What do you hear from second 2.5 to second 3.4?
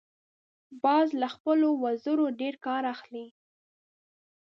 کار اخلي